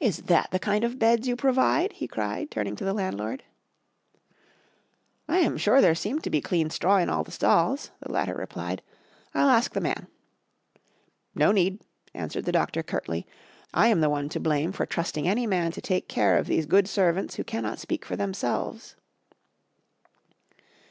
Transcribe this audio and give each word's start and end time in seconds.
"Is 0.00 0.18
that 0.24 0.50
the 0.50 0.58
kind 0.58 0.84
of 0.84 0.98
beds 0.98 1.26
you 1.26 1.34
provide?" 1.34 1.94
he 1.94 2.06
cried, 2.06 2.50
turning 2.50 2.76
to 2.76 2.84
the 2.84 2.92
landlord. 2.92 3.42
"I 5.26 5.38
am 5.38 5.56
sure 5.56 5.80
there 5.80 5.94
seemed 5.94 6.22
to 6.24 6.28
be 6.30 6.42
clean 6.42 6.68
straw 6.68 6.98
in 6.98 7.08
the 7.08 7.30
stalls," 7.30 7.90
the 8.00 8.12
latter 8.12 8.34
replied, 8.34 8.82
"I'll 9.32 9.48
ask 9.48 9.72
the 9.72 9.80
man." 9.80 10.08
"No 11.34 11.52
need," 11.52 11.80
answered 12.12 12.44
the 12.44 12.52
doctor, 12.52 12.82
curtly, 12.82 13.26
"I 13.72 13.88
am 13.88 14.02
the 14.02 14.10
one 14.10 14.28
to 14.28 14.40
blame 14.40 14.72
for 14.72 14.84
trusting 14.84 15.26
any 15.26 15.46
man 15.46 15.72
to 15.72 15.80
take 15.80 16.06
care 16.06 16.36
of 16.36 16.46
these 16.46 16.66
good 16.66 16.86
servants 16.86 17.36
who 17.36 17.42
cannot 17.44 17.78
speak 17.78 18.04
for 18.04 18.16
themselves." 18.16 18.94